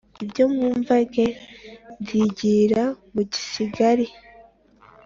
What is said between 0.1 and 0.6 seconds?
Ibyo